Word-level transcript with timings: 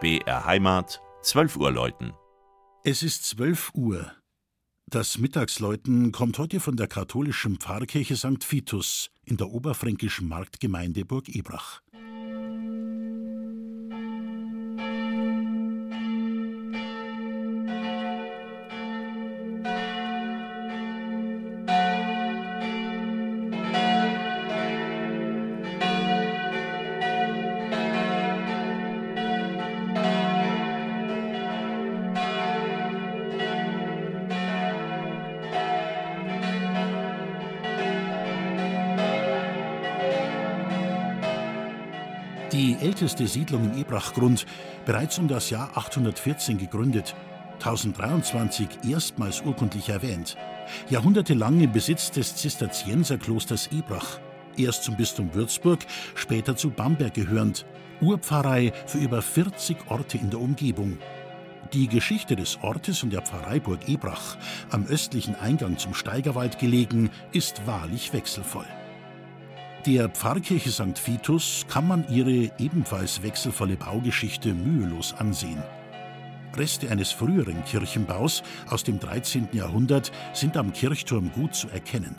BR 0.00 0.44
Heimat, 0.44 1.02
12 1.22 1.56
Uhr 1.56 1.72
läuten. 1.72 2.12
Es 2.84 3.02
ist 3.02 3.24
12 3.24 3.72
Uhr. 3.74 4.12
Das 4.86 5.18
Mittagsläuten 5.18 6.12
kommt 6.12 6.38
heute 6.38 6.60
von 6.60 6.76
der 6.76 6.86
katholischen 6.86 7.56
Pfarrkirche 7.56 8.16
St. 8.16 8.48
Vitus 8.48 9.10
in 9.24 9.38
der 9.38 9.48
oberfränkischen 9.48 10.28
Marktgemeinde 10.28 11.04
Burg 11.04 11.28
Ebrach. 11.28 11.80
Die 42.52 42.78
älteste 42.80 43.26
Siedlung 43.26 43.72
im 43.72 43.78
Ebrachgrund, 43.78 44.46
bereits 44.86 45.18
um 45.18 45.28
das 45.28 45.50
Jahr 45.50 45.70
814 45.76 46.56
gegründet, 46.56 47.14
1023 47.56 48.68
erstmals 48.88 49.42
urkundlich 49.42 49.90
erwähnt, 49.90 50.38
jahrhundertelang 50.88 51.60
im 51.60 51.72
Besitz 51.72 52.10
des 52.10 52.36
Zisterzienserklosters 52.36 53.68
Ebrach, 53.70 54.18
erst 54.56 54.84
zum 54.84 54.96
Bistum 54.96 55.34
Würzburg, 55.34 55.80
später 56.14 56.56
zu 56.56 56.70
Bamberg 56.70 57.12
gehörend, 57.12 57.66
Urpfarrei 58.00 58.72
für 58.86 58.98
über 58.98 59.20
40 59.20 59.76
Orte 59.90 60.16
in 60.16 60.30
der 60.30 60.40
Umgebung. 60.40 60.96
Die 61.74 61.86
Geschichte 61.86 62.34
des 62.34 62.58
Ortes 62.62 63.02
und 63.02 63.12
der 63.12 63.20
Pfarreiburg 63.20 63.86
Ebrach, 63.88 64.38
am 64.70 64.86
östlichen 64.86 65.34
Eingang 65.34 65.76
zum 65.76 65.92
Steigerwald 65.92 66.58
gelegen, 66.58 67.10
ist 67.32 67.66
wahrlich 67.66 68.14
wechselvoll. 68.14 68.64
Der 69.86 70.08
Pfarrkirche 70.08 70.70
St. 70.70 71.06
Vitus 71.06 71.64
kann 71.68 71.86
man 71.86 72.04
ihre 72.08 72.50
ebenfalls 72.58 73.22
wechselvolle 73.22 73.76
Baugeschichte 73.76 74.52
mühelos 74.52 75.14
ansehen. 75.16 75.62
Reste 76.56 76.90
eines 76.90 77.12
früheren 77.12 77.64
Kirchenbaus 77.64 78.42
aus 78.68 78.82
dem 78.82 78.98
13. 78.98 79.48
Jahrhundert 79.52 80.10
sind 80.32 80.56
am 80.56 80.72
Kirchturm 80.72 81.30
gut 81.32 81.54
zu 81.54 81.68
erkennen. 81.68 82.16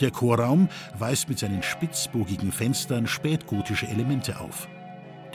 Der 0.00 0.12
Chorraum 0.12 0.68
weist 0.96 1.28
mit 1.28 1.40
seinen 1.40 1.62
spitzbogigen 1.64 2.52
Fenstern 2.52 3.08
spätgotische 3.08 3.88
Elemente 3.88 4.38
auf. 4.38 4.68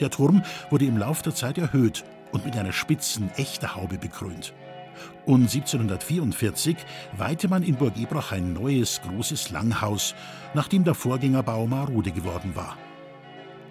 Der 0.00 0.10
Turm 0.10 0.42
wurde 0.70 0.86
im 0.86 0.96
Lauf 0.96 1.20
der 1.20 1.34
Zeit 1.34 1.58
erhöht 1.58 2.04
und 2.32 2.46
mit 2.46 2.56
einer 2.56 2.72
spitzen 2.72 3.30
Echterhaube 3.36 3.98
bekrönt. 3.98 4.54
Und 5.24 5.42
1744 5.42 6.76
weihte 7.16 7.48
man 7.48 7.62
in 7.62 7.76
Burg 7.76 7.96
Ebrach 7.96 8.32
ein 8.32 8.52
neues, 8.52 9.00
großes 9.02 9.50
Langhaus, 9.50 10.14
nachdem 10.54 10.84
der 10.84 10.94
Vorgängerbau 10.94 11.66
marode 11.66 12.12
geworden 12.12 12.54
war. 12.54 12.76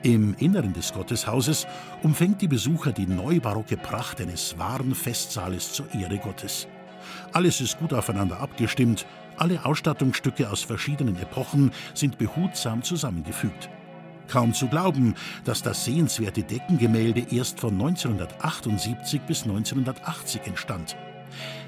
Im 0.04 0.36
Inneren 0.38 0.74
des 0.74 0.94
Gotteshauses 0.94 1.66
umfängt 2.04 2.42
die 2.42 2.48
Besucher 2.48 2.92
die 2.92 3.08
neubarocke 3.08 3.76
Pracht 3.76 4.22
eines 4.22 4.58
wahren 4.60 4.94
Festsaales 4.94 5.74
zur 5.74 5.92
Ehre 5.96 6.20
Gottes. 6.20 6.68
Alles 7.34 7.60
ist 7.62 7.80
gut 7.80 7.94
aufeinander 7.94 8.40
abgestimmt, 8.40 9.06
alle 9.38 9.66
Ausstattungsstücke 9.66 10.50
aus 10.50 10.62
verschiedenen 10.62 11.18
Epochen 11.18 11.72
sind 11.94 12.18
behutsam 12.18 12.84
zusammengefügt. 12.84 13.70
Kaum 14.28 14.54
zu 14.54 14.68
glauben, 14.68 15.16
dass 15.44 15.62
das 15.62 15.86
sehenswerte 15.86 16.44
Deckengemälde 16.44 17.26
erst 17.32 17.60
von 17.60 17.74
1978 17.74 19.22
bis 19.22 19.44
1980 19.44 20.42
entstand. 20.46 20.96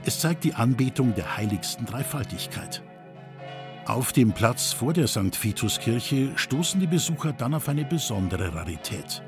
Es 0.05 0.19
zeigt 0.19 0.43
die 0.43 0.53
Anbetung 0.53 1.13
der 1.15 1.37
heiligsten 1.37 1.85
Dreifaltigkeit. 1.85 2.83
Auf 3.85 4.11
dem 4.11 4.33
Platz 4.33 4.73
vor 4.73 4.93
der 4.93 5.07
St. 5.07 5.41
Vitus-Kirche 5.41 6.31
stoßen 6.35 6.79
die 6.79 6.87
Besucher 6.87 7.31
dann 7.31 7.53
auf 7.53 7.69
eine 7.69 7.85
besondere 7.85 8.53
Rarität. 8.53 9.23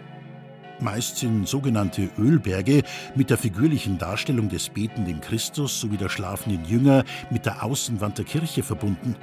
Meist 0.81 1.17
sind 1.17 1.47
sogenannte 1.47 2.09
Ölberge 2.17 2.83
mit 3.15 3.29
der 3.29 3.37
figürlichen 3.37 3.97
Darstellung 3.97 4.49
des 4.49 4.69
betenden 4.69 5.21
Christus 5.21 5.79
sowie 5.79 5.97
der 5.97 6.09
schlafenden 6.09 6.65
Jünger 6.65 7.03
mit 7.29 7.45
der 7.45 7.63
Außenwand 7.63 8.17
der 8.17 8.25
Kirche 8.25 8.63
verbunden. 8.63 9.15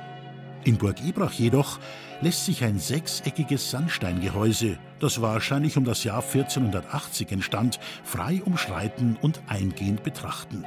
In 0.65 0.78
Burg 0.78 1.03
Ebrach 1.03 1.33
jedoch 1.33 1.78
lässt 2.21 2.44
sich 2.44 2.65
ein 2.65 2.78
sechseckiges 2.78 3.71
Sandsteingehäuse, 3.71 4.78
das 4.98 5.22
wahrscheinlich 5.22 5.77
um 5.77 5.84
das 5.84 6.03
Jahr 6.03 6.22
1480 6.22 7.31
entstand, 7.31 7.78
frei 8.04 8.43
umschreiten 8.44 9.16
und 9.21 9.41
eingehend 9.47 10.03
betrachten. 10.03 10.65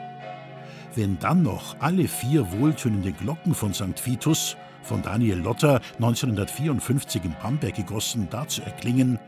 Wenn 0.95 1.19
dann 1.19 1.43
noch 1.43 1.75
alle 1.79 2.07
vier 2.07 2.51
wohltönenden 2.51 3.15
Glocken 3.15 3.53
von 3.53 3.73
St. 3.73 4.05
Vitus, 4.05 4.57
von 4.81 5.01
Daniel 5.01 5.37
Lotter 5.37 5.81
1954 5.95 7.23
in 7.25 7.35
Bamberg 7.41 7.75
gegossen, 7.75 8.27
dazu 8.31 8.61
erklingen, 8.63 9.19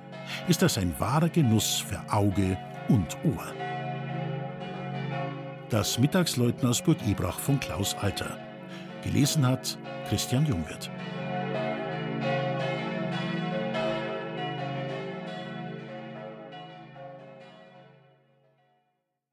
ist 0.47 0.61
das 0.61 0.77
ein 0.77 0.93
wahrer 0.97 1.29
Genuss 1.29 1.83
für 1.87 2.01
Auge 2.11 2.57
und 2.89 3.17
Ohr. 3.23 3.45
Das 5.69 5.99
Mittagsläuten 5.99 6.67
aus 6.67 6.81
Burg 6.81 6.97
Ebrach 7.07 7.39
von 7.39 7.59
Klaus 7.59 7.95
Alter. 8.01 8.37
Gelesen 9.03 9.45
hat 9.45 9.77
Christian 10.09 10.45
Jungwirth. 10.45 10.89